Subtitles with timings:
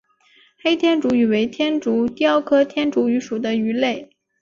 [0.59, 4.09] 黑天竺鱼为天竺鲷科天竺鱼属的鱼类。